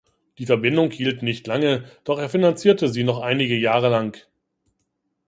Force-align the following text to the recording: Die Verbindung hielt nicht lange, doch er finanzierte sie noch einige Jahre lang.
Die 0.39 0.47
Verbindung 0.47 0.89
hielt 0.89 1.21
nicht 1.21 1.45
lange, 1.45 1.87
doch 2.05 2.17
er 2.17 2.27
finanzierte 2.27 2.89
sie 2.89 3.03
noch 3.03 3.19
einige 3.21 3.55
Jahre 3.55 3.89
lang. 3.89 4.17